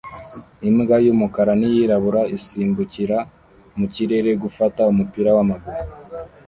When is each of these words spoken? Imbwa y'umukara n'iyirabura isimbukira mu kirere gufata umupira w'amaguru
Imbwa 0.69 0.95
y'umukara 1.05 1.53
n'iyirabura 1.59 2.21
isimbukira 2.37 3.17
mu 3.77 3.85
kirere 3.93 4.31
gufata 4.43 4.81
umupira 4.91 5.29
w'amaguru 5.35 5.81